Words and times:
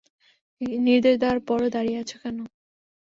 নির্দেশ 0.85 1.15
দেওয়ার 1.21 1.39
পরও 1.47 1.67
দাঁড়িয়ে 1.75 1.99
আছো 2.01 2.15
কেন? 2.21 2.37